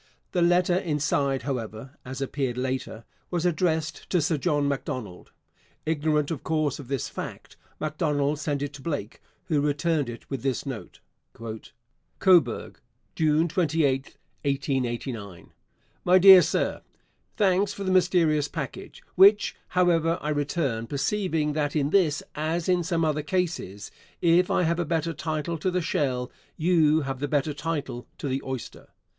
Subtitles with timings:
[0.31, 5.31] The letter inside, however, as appeared later, was addressed to Sir John Macdonald.
[5.85, 10.41] Ignorant, of course, of this fact, Macdonald sent it to Blake, who returned it with
[10.41, 11.01] this note:
[11.37, 12.79] COBOURG,
[13.13, 15.51] June 28_th_, 1889.
[16.03, 16.81] MY DEAR SIR,
[17.37, 22.83] Thanks for the mysterious package, which, however, I return, perceiving that in this, as in
[22.83, 27.27] some other cases, if I have a better title to the shell, you have the
[27.27, 28.87] better title to the oyster.